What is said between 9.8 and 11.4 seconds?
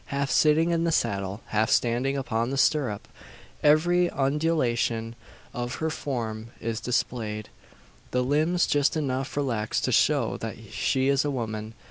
to show that she is a